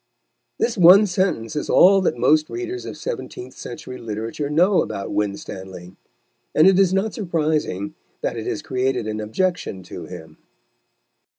This 0.57 0.79
one 0.79 1.05
sentence 1.05 1.55
is 1.55 1.69
all 1.69 2.01
that 2.01 2.17
most 2.17 2.49
readers 2.49 2.87
of 2.87 2.97
seventeenth 2.97 3.53
century 3.53 3.99
literature 3.99 4.49
know 4.49 4.81
about 4.81 5.11
Winstanley, 5.11 5.95
and 6.55 6.65
it 6.65 6.79
is 6.79 6.91
not 6.91 7.13
surprising 7.13 7.93
that 8.21 8.35
it 8.35 8.47
has 8.47 8.63
created 8.63 9.05
an 9.07 9.19
objection 9.21 9.83
to 9.83 10.07
him. 10.07 10.39